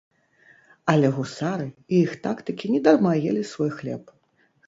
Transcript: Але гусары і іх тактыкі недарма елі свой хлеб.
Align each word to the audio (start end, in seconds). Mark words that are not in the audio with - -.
Але 0.93 1.09
гусары 1.17 1.67
і 1.67 1.95
іх 2.05 2.15
тактыкі 2.25 2.71
недарма 2.77 3.13
елі 3.33 3.43
свой 3.53 3.71
хлеб. 3.77 4.03